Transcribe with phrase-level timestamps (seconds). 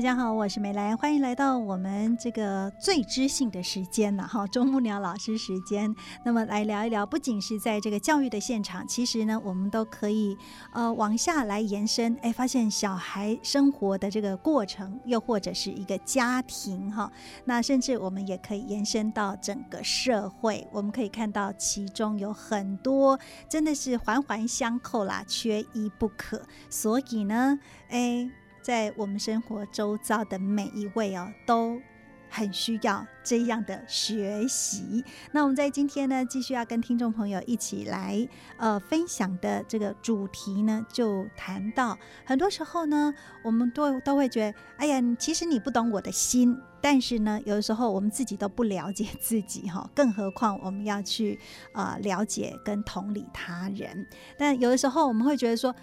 [0.00, 5.94] 大家好，我是美兰，欢迎来到我们这个最知性的时间了哈，啄木鸟老师时间。
[6.24, 10.34] 那么来聊一聊，不仅是在这个教育的现场，其实呢，我们都可以
[10.72, 17.12] 呃往下来延伸，哎，发现小孩生活的这个过程，又或者是一个家庭哈，
[17.44, 23.20] 那甚至我们也可以延伸到整个社会，我们可以看到其中有很多
[23.50, 26.40] 真的是环环相扣啦，缺一不可。
[26.70, 27.58] 所以呢，
[27.90, 28.30] 哎。
[28.62, 31.80] 在我们生活周遭的每一位哦，都
[32.28, 35.04] 很需要这样的学习。
[35.32, 46.56] 那我们在今天呢，继续要跟听众朋友一起来呃分享的这个主题呢，就谈到很多时候呢，我们都都会觉得，哎呀，其实你不懂我的心。
[46.82, 51.38] 但是呢，有的时候我们自己都不了解自己哈，更何况我们要去
[51.74, 54.06] 呃了解跟同理他人。
[54.38, 55.74] 但有的时候我们会觉得说，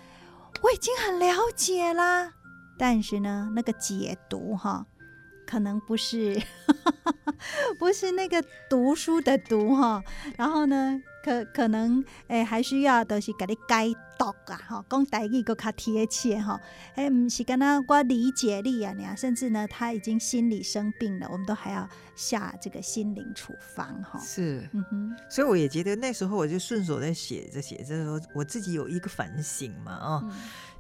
[0.64, 2.34] 我已经很了解啦。
[2.78, 4.86] 但是呢，那个解读哈，
[5.46, 6.40] 可能不是
[7.80, 10.04] 不是那个读书的读哈，
[10.38, 16.60] 然后呢，可可能诶还需要的是给你解读啊哈，讲台语更较贴切哈，
[16.96, 24.20] 诶唔是跟他我理解力啊，你甚至呢他已经心理生病了，我们都还要下这个心灵处方哈。
[24.20, 30.24] 是，嗯哼，所以我也觉得那时候我就顺手在写着写着时候，我自己有一个反省嘛啊。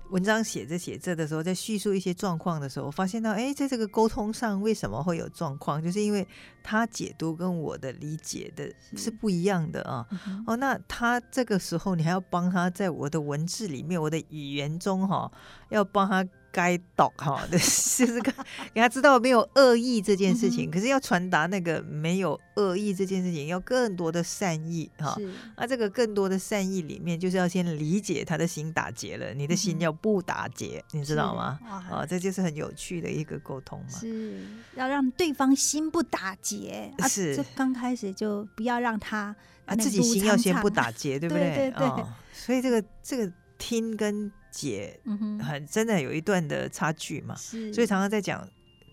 [0.09, 5.81] 文章写着写着的时候，在叙述一些状况的时候，我发现到，哎，在这个沟通上为什么会有状况？
[5.81, 6.27] 就是因为
[6.64, 10.05] 他解读跟我的理解的是不一样的啊。
[10.45, 15.31] 哦，那他这个时候，你还要帮他在我的文字里面，我的语言中哈，
[15.70, 16.26] 要帮他。
[16.57, 18.31] 该懂哈， 就是给
[18.73, 25.15] 给他知道没有恶意这件事情，可是要传达那个没有恶意这件事情，要更多的善意哈。
[25.55, 31.59] 那这个更多的善意里面，就是要先理解他的心打结了，你的心要不打结，你知道吗？
[31.63, 33.99] 啊，这就是很有趣的一个沟通嘛。
[33.99, 34.41] 是
[34.75, 39.35] 要让对方心不打结，是这刚开始就不要让他
[39.67, 41.53] 啊自己心要先不打结，对不对？
[41.55, 42.03] 对对对。
[42.33, 44.31] 所以这个这个听跟。
[44.57, 44.99] 解
[45.39, 48.41] 很真的有一段的差距嘛，所以常常在讲，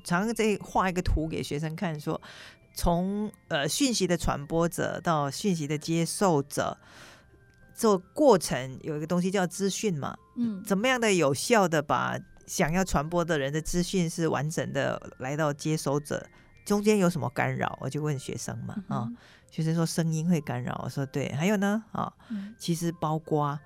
[0.05, 2.21] 常常在画一个图给学生看，说
[2.75, 6.77] 从呃讯息的传播者到讯息的接受者，
[7.75, 16.27] 这过程有一个东西叫资讯嘛，嗯，怎么样的有效的把想要传播的人的资讯是完整的来到接收者，
[16.67, 17.79] 中间有什么干扰？
[17.81, 19.09] 我就问学生嘛，啊，
[19.51, 22.13] 学生说声音会干扰，我说对，还有呢，啊，
[22.59, 23.59] 其实包括。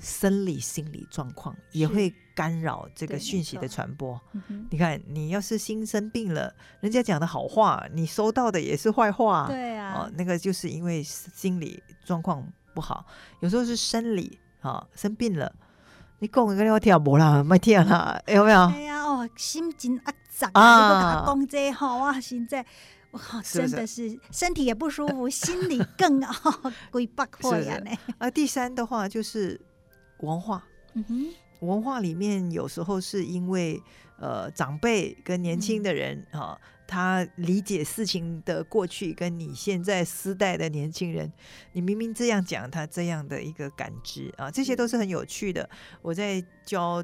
[0.00, 4.20] 生理心理状况也会干扰这个讯息的传播。
[4.70, 9.46] 你看，你要是心生病了，人家讲的好话，你收到的也是坏话。
[9.48, 13.06] 对啊，哦，那个就是因为心理状况不好，
[13.40, 15.50] 有时候是生理啊，生病了，
[16.18, 18.60] 你讲个我听无啦，没听啦， 有没有？
[18.66, 22.66] 哎呀，哦，心情啊杂啊，讲这好啊，现在
[23.12, 26.34] 哇，真的是身体也不舒服，心里更啊，
[26.90, 27.90] 鬼不破呀呢。
[28.18, 29.60] 啊，第三的话就是。
[30.18, 33.82] 文化，嗯哼，文化里面有时候是因为
[34.18, 41.32] 呃长辈跟年轻的人啊，他理解事情的过去跟你现在时代的年轻人，
[41.72, 45.68] 你明明这样讲，他这样的一个感知啊，这些都是很有趣的。
[46.02, 47.02] 我在教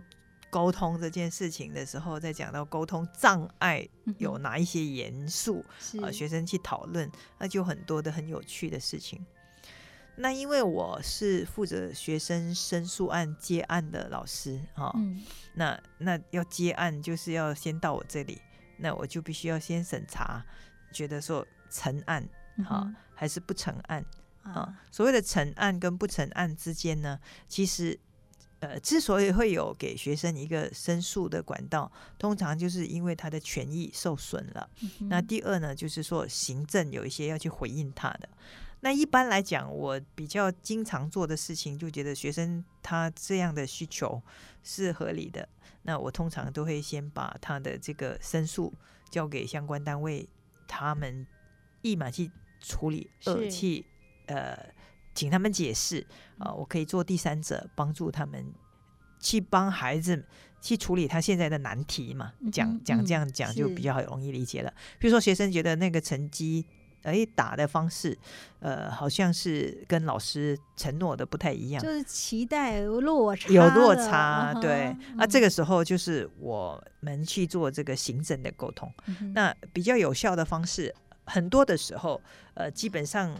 [0.50, 3.86] 沟通这件事情的时候，在讲到沟通障碍
[4.18, 5.64] 有哪一些元素
[6.02, 9.24] 啊，学生去讨论，那就很多的很有趣的事情。
[10.16, 14.94] 那因为我是负责学生申诉案接案的老师哈，
[15.54, 18.40] 那那要接案就是要先到我这里，
[18.78, 20.44] 那我就必须要先审查，
[20.92, 22.28] 觉得说成案
[22.64, 24.04] 哈还是不成案
[24.42, 24.78] 啊？
[24.90, 27.18] 所谓的成案跟不成案之间呢，
[27.48, 27.98] 其实
[28.58, 34.68] 呃之所以会有给学生一个申诉的管道，通常就是因为他的权益受损了。
[35.08, 38.28] 那第二呢，就是说行政有一些要去回应他的。
[38.82, 44.22] 那一般来讲，我比较经常做的事情，就觉得学生他这样的需求
[44.62, 45.46] 是合理的。
[45.82, 48.72] 那我通常都会先把他的这个申诉
[49.10, 50.26] 交给相关单位，
[50.66, 51.26] 他们
[51.82, 52.30] 一马去
[52.60, 53.84] 处理，呃，去
[54.26, 54.58] 呃
[55.14, 56.06] 请他们解释
[56.38, 58.50] 啊，我可以做第三者，帮助他们
[59.18, 60.26] 去帮孩子
[60.62, 62.32] 去处理他现在的难题嘛。
[62.50, 64.72] 讲讲这样讲就比较容易理解了。
[64.98, 66.66] 比如说学生觉得那个成绩。
[67.02, 68.16] 哎，打的方式，
[68.58, 74.94] 呃，好像是跟老师承诺的不太一样，就是期待落差，有落差，对。
[75.16, 78.92] 那这个时候就是我们去做这个行政的沟通，
[79.34, 80.94] 那比较有效的方式，
[81.24, 82.20] 很多的时候，
[82.54, 83.34] 呃，基本上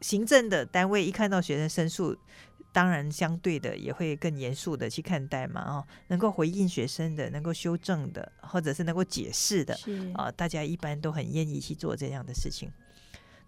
[0.00, 2.16] 行政的单位一看到学生申诉，
[2.72, 9.76] 当然相对的也会更严肃的去看待嘛，哦，能够回应学生的，能够修正的，或者是能够解释的，
[10.14, 12.70] 啊，大家一般都很愿意去做这样的事情。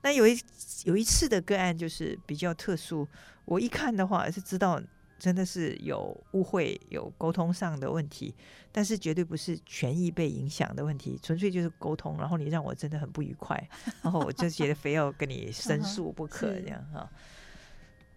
[0.02, 0.38] 那有一
[0.84, 3.06] 有一次的个案就是比较特殊，
[3.44, 4.81] 我一看的话是知道
[5.19, 8.34] 真的是有误会、有沟通上的问题，
[8.70, 12.16] 但是绝对不是权益被影响的问题，纯粹就是沟通。
[12.19, 13.69] 然后你让我真的很不愉快，
[14.02, 17.08] 然后我就觉得非要跟你 申诉不可这样哈。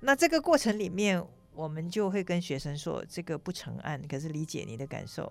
[0.01, 1.25] 那这个过程里面。
[1.55, 5.23] 我们就会跟学生说，这个不成案，可是理解你的感受。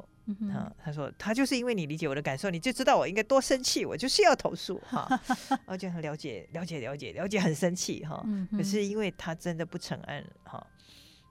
[0.51, 5.07] 啊，他说他就是因为你理解我的感受，你就知道我应该多生气，我就是要投诉哈。
[5.67, 8.25] 我就很了解，了解，了解，了解，很生气哈。
[8.53, 10.67] 可是因为他真的不成案哈，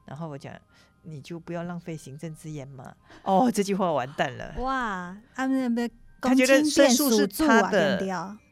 [0.05, 0.53] 然后我讲，
[1.01, 2.93] 你就不要浪费行政资源嘛。
[3.23, 4.53] 哦，这句话完蛋了。
[4.59, 5.89] 哇，他们的
[6.21, 7.97] 他觉得申诉是他的，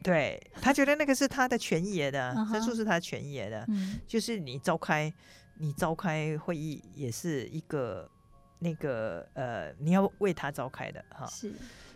[0.01, 3.67] 对他觉得那个是他的权益的，申诉是他权益的，
[4.07, 5.13] 就是你召开。
[5.61, 8.09] 你召开会议也是一个
[8.57, 11.25] 那个呃，你要为他召开的哈。
[11.27, 11.53] 是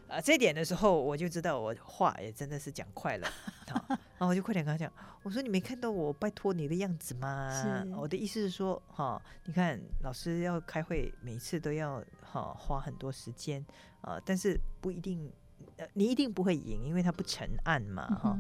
[0.08, 3.28] 啊，这点的时候我就知道我话也真的是讲快了，
[3.90, 4.92] 然后我就快点跟他讲，
[5.24, 7.84] 我说你没看到我拜托你的样子吗？
[7.98, 13.66] 我的意思是说哈，你看老师要开会，每次都要哈花很多时间
[14.02, 15.32] 啊，但是不一定，
[15.78, 18.38] 呃，你一定不会赢，因为他不成案嘛哈。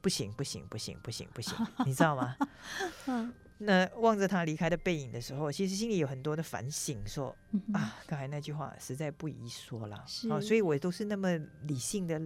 [0.00, 2.36] 不行不行不行不行不行，你知道吗？
[3.08, 3.34] 嗯。
[3.58, 7.34] 那望着他离开的背影的时候，其实心里有很多的反省，说
[7.72, 9.96] 啊，刚才那句话实在不宜说了。
[10.30, 12.20] 啊，所以我都是那么理性的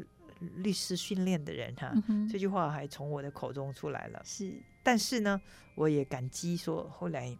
[0.56, 1.92] 律师训练的人哈，
[2.30, 4.20] 这句话还从我的口中出来了。
[4.24, 4.52] 是，
[4.82, 5.40] 但是呢，
[5.74, 7.36] 我也感激说后来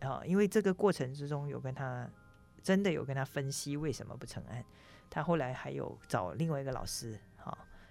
[0.00, 2.08] 啊，因为这个过程之中有跟他
[2.62, 4.64] 真的有跟他分析为什么不成案，
[5.10, 7.20] 他后来还有找另外一个老师，哈，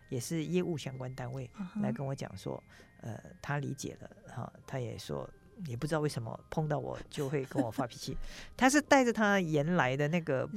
[0.10, 1.50] 也是业务相关单位
[1.82, 2.62] 来跟我讲说。
[3.02, 5.30] 呃，他理解了哈，他也说，
[5.68, 8.18] 也不知道为什么碰到我就会跟我发脾气。
[8.58, 10.50] 他是带着他原来的那个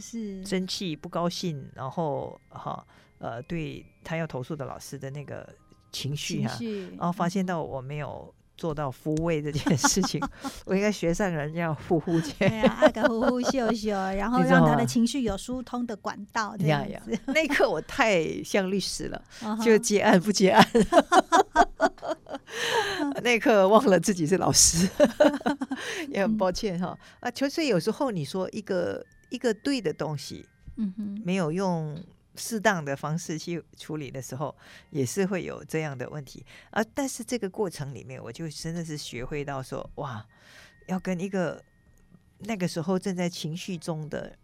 [0.47, 2.87] 生气、不高兴，然后哈
[3.19, 5.47] 呃，对他要投诉的老师的那个
[5.93, 6.57] 情绪哈，
[6.97, 10.21] 然后发现到我没有做到抚慰这件事情，
[10.67, 17.19] 我应该学上人家呼呼去，对啊，爱个呼呼秀秀，然 后让他的情绪有疏通的管道这样子。
[17.29, 19.23] 那一刻我太像律师了，
[19.65, 20.69] 就接案不接案。
[23.23, 24.89] 那一刻忘了自己是老师，
[26.09, 27.31] 也很抱歉哈啊！
[27.31, 30.45] 其实有时候你说一个一个对的东西，
[30.77, 31.97] 嗯哼，没有用
[32.39, 34.57] 适当的方式去处理的时候，
[34.91, 36.83] 也是会有这样的问题啊。
[36.95, 40.25] 但是这个过程里面，我就真的是学会到说，哇，
[40.87, 41.63] 要跟一个
[42.39, 44.39] 那个时候正在情绪中的，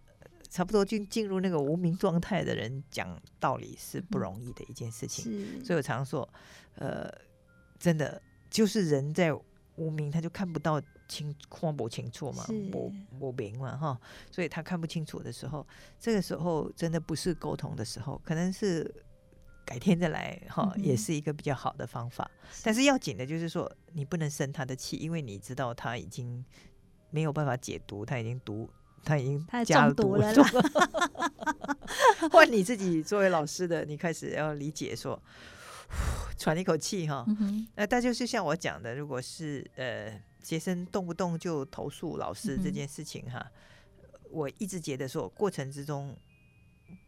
[0.50, 5.64] 差不多就进入那个无名状态的人讲道理是不容易的一件事情。
[5.64, 6.29] 所以我常说，
[6.75, 7.11] 呃。
[7.76, 9.35] 真的就是人在
[9.76, 15.67] 无名，他就看不到清看不清楚嘛，不不明嘛哈，所以他看不清楚的时候，
[15.99, 18.93] 这个时候真的不是沟通的时候，可能是
[19.65, 22.31] 改天再来哈，也是一个比较好的方法。
[22.63, 26.44] 但是要紧的就是说，你不能生他的气，因为你知道他已经
[27.11, 28.69] 没有办法解读，他已经读，
[29.05, 30.32] 他已经加毒了。
[32.32, 35.20] 换你自己作为老师的，你开始要理解说。
[36.37, 37.25] 喘一口气哈，
[37.77, 43.51] 那但就是像我讲的，如果是呃学生动不动就投诉老师这件事情哈，
[44.31, 46.15] 我一直觉得说过程之中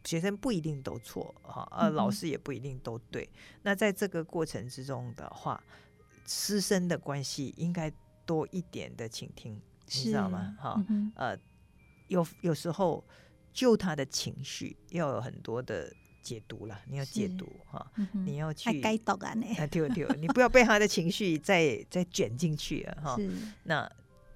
[0.03, 3.29] 学生不一定都错哈，呃老师也不一定都对。
[3.61, 5.63] 那在这个过程之中的话，
[6.25, 7.89] 师生的关系应该
[8.25, 10.57] 多一点的倾听，你知道吗？
[10.59, 10.83] 哈，
[11.15, 11.37] 呃，
[12.07, 13.05] 有有时候
[13.53, 15.93] 就他的情绪要有很多的。
[16.27, 18.97] 解读了，你要解读哈，你要去该
[19.57, 23.17] 啊，对对，你不要被他的情绪再再卷进去了哈。
[23.63, 23.89] 那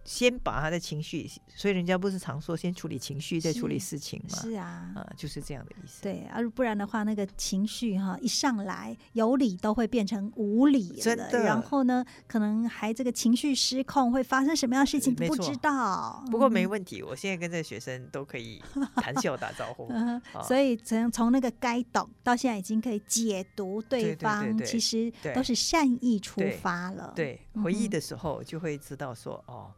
[0.04, 4.38] 先把他的情绪，所以人家不是常说先处理情绪再处理事情吗？
[4.42, 6.02] 是啊，啊，就是这样的意思。
[6.02, 11.44] 对，而不然的话，那个情绪哈一上来，有理都会变成无理真的。
[11.44, 16.24] 然后呢，可能还这个情绪失控，会发生什么样的事情不知道。
[16.32, 18.60] 不过没问题，我现在跟这个学生都可以
[18.96, 19.88] 谈笑打招呼。
[20.44, 27.14] 所以从从那个该懂到现在已经可以解读对方，其实都是善意出发了。
[27.16, 29.72] 对，回忆的时候就会知道说哦。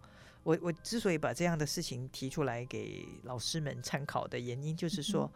[0.44, 5.32] 我我之所以把这样的事情提出来给老师们参考的原因，就是说，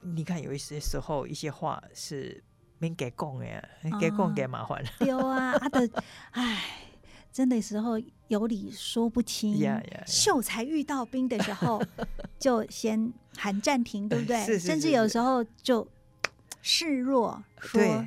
[0.00, 2.42] 你看有一些时候一些话是
[2.78, 3.62] 没给供呀，
[4.00, 4.88] 给供给麻烦了。
[5.00, 5.90] 丢啊，他的
[6.30, 6.62] 唉，
[7.32, 9.58] 真的时候有理说不清。
[10.06, 11.82] 秀才遇到兵的时候，
[12.38, 14.58] 就先喊暂停，对不对？
[14.58, 15.86] 甚至有时候就
[16.62, 18.06] 示弱说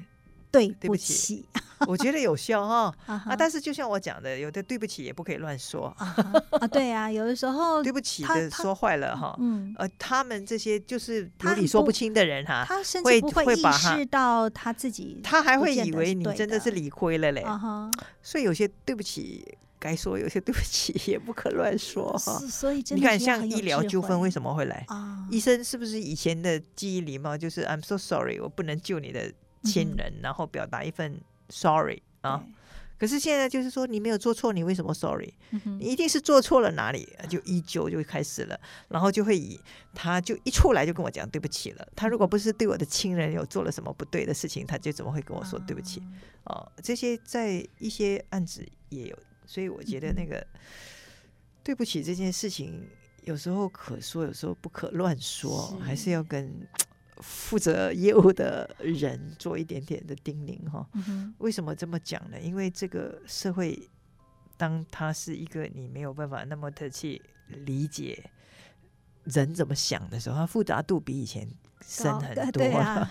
[0.49, 1.45] 对不起。
[1.87, 6.67] 我觉得有效 哈啊，但是就像我讲的，有的对不起也不可以乱说啊。
[6.67, 9.35] 对啊，有的时候对不起的说坏了哈。
[9.39, 17.45] 嗯，呃，他们这些就是有理说不清的人哈，他甚至不会意识到他自己，他还会以为你真的是理亏了嘞。
[18.21, 22.39] 所以有些对不起该说，有些对不起也不可乱说哈。
[22.47, 24.85] 所以你看，像医疗纠纷为什么会来？
[25.29, 29.33] 医生是不是以前的记忆礼貌就是 I'm so sorry，我不能救你的
[29.63, 31.19] 亲人，然后表达一份。
[31.51, 32.43] Sorry 啊，
[32.97, 35.33] 可是现在就是说你没有做错，你为什么 Sorry？
[35.79, 39.59] 你一定是做错了哪里，就依旧就开始了，然后就会以
[39.93, 41.87] 他就一出来就跟我讲对不起了。
[41.95, 46.01] 他如果不是对我的亲人有做了什么不对的事情，他就怎么会跟我说对不起？
[46.45, 50.45] 哦，这些在一些案子也有，所以我觉得那个
[51.63, 52.87] 对不起这件事情，
[53.23, 56.67] 有时候可说，有时候不可乱说，还是要跟。
[57.21, 60.85] 负责业务的人做一点点的叮咛哈，
[61.37, 62.39] 为什么这么讲呢？
[62.39, 63.89] 因为这个社会，
[64.57, 68.31] 当他是一个你没有办法那么的去理解
[69.23, 71.47] 人怎么想的时候，它复杂度比以前
[71.81, 73.09] 深很多啊。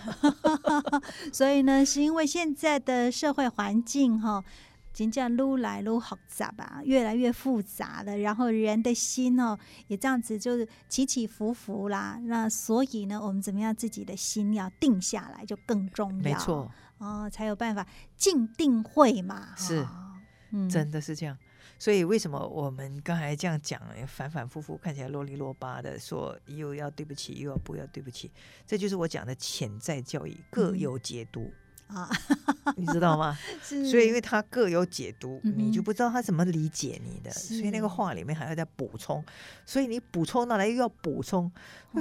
[1.31, 4.43] 所以呢，是因为现在的社会环境哈。
[4.93, 8.17] 真正撸来撸复杂吧，越来越复杂了。
[8.17, 9.57] 然后人的心哦，
[9.87, 12.19] 也这样子就是起起伏伏啦。
[12.23, 16.21] 那所以呢，我们怎么样自己的心要定下来就更重要。
[16.21, 19.55] 没错哦，才有办法静定会嘛。
[19.55, 19.87] 是，
[20.69, 21.37] 真的是这样。
[21.79, 28.29] 所以为什么我们刚才这样讲，反反复复看起来啰里啰巴的，说又要对不起，又要不要对不起，
[28.67, 31.51] 这就是我讲的潜在教育，各有解读。
[31.93, 32.09] 啊，
[32.77, 33.37] 你知道吗？
[33.61, 39.23] 所以因为他各有解读，你就不知道他怎么理解你的，所以那个话里面还要再补充，
[39.65, 41.51] 所以你补充到来又要补充，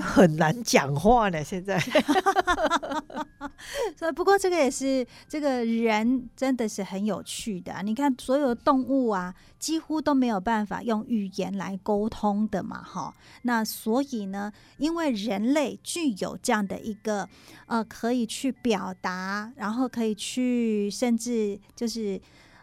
[0.01, 1.43] 很难讲话呢。
[1.43, 1.79] 现在，
[3.97, 7.83] 所以不过这个也是这个人真的是很有趣的。
[7.83, 13.15] 你看所有动物啊，几乎都没有办法用语言来沟通的嘛，哈。
[13.43, 17.29] 那所以呢，因为人类具有这样的一个
[17.67, 19.80] 呃，可以去表达，然后。
[19.81, 22.21] 后可以去，甚至就是，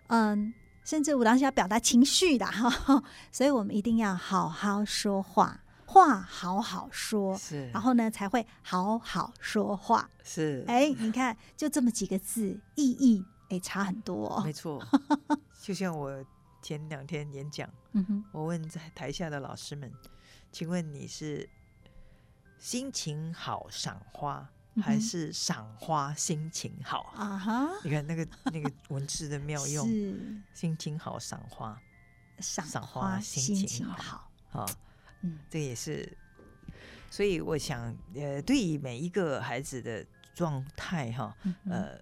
[0.08, 0.54] 嗯，
[0.86, 14.82] 甚至我当时要表达情绪的哈，所以我们一定要好好说话，话好好说，是，然后呢才会好好说话，是，哎，你看就这么几个字，意义哎差很多，没错，
[15.62, 16.24] 就像我
[16.62, 19.92] 前两天演讲，嗯哼，我问在台下的老师们，
[20.52, 21.50] 请问你是
[22.58, 24.50] 心情好赏花？
[24.82, 27.38] 还是赏花心情好啊！
[27.38, 29.88] 哈，你看那个那个文字的妙 用，
[30.54, 31.82] 心情好赏花，
[32.40, 34.66] 赏花心情好啊！
[35.22, 36.18] 嗯，这也是，
[37.10, 40.06] 所以我想，呃，对于每一个孩子的
[40.36, 41.36] 状态哈，
[41.70, 42.00] 呃，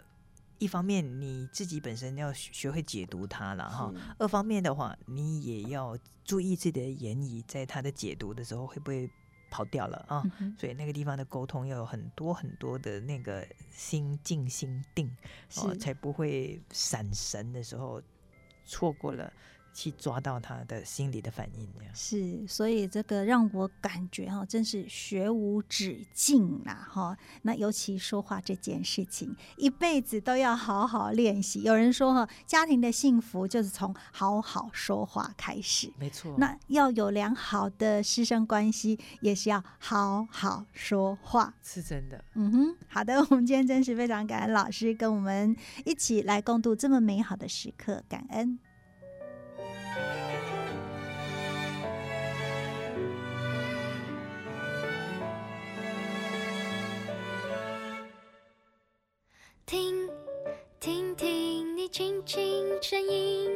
[0.58, 9.10] 一方面你自己本身要学会解读它了哈，二方面的话，你也要注意自己的言语，在他的解读的时候会不会。
[9.56, 10.22] 跑掉了啊！
[10.60, 15.10] 所以那个地方的沟通要有很多很多的那个心静心定，
[15.56, 18.02] 哦，才不会闪神的时候
[18.66, 19.32] 错过了。
[19.76, 27.16] 去抓到他的心理的反应，是，所以这个让我感觉哈，真是学无止境啦哈。
[27.42, 31.64] 那尤其说话这件事情，一辈子都要好好练习。
[31.64, 36.34] 有人说哈，家庭的幸福就是从好好说话开始，没错。
[36.38, 42.24] 那要有良好的师生关系，也是要好好说话，是真的。
[42.36, 45.54] 嗯哼，好的， 我们今天真是非常感恩老师跟我们
[45.84, 48.58] 一起来共度这么美好的时刻，感恩。
[62.88, 63.50] 声音，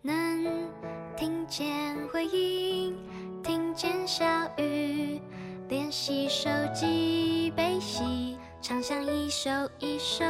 [0.00, 0.66] 能
[1.14, 1.46] 听。
[1.46, 2.96] 见回应，
[3.42, 4.24] 听见小
[4.56, 5.20] 雨，
[5.68, 10.24] 练习手机悲喜，唱响一首一首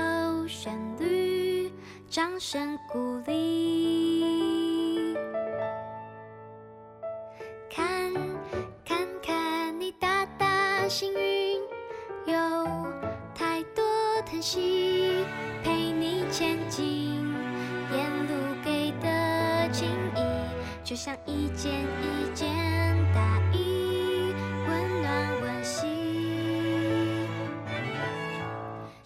[0.48, 1.70] 旋律，
[2.10, 3.71] 掌声鼓励。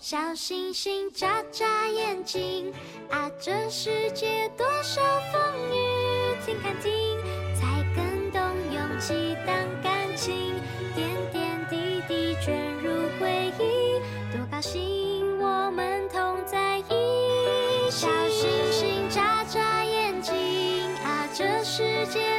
[0.09, 2.73] 小星星眨眨眼睛，
[3.11, 6.93] 啊，这世界多少风雨，听看听，
[7.57, 8.41] 才更懂
[8.73, 10.55] 勇气当感情，
[10.95, 13.99] 点点滴滴卷入回忆，
[14.31, 17.91] 多高兴我们同在一起。
[17.91, 20.33] 小星星眨眨眼睛
[21.03, 21.27] 啊。
[21.35, 22.36] 这世界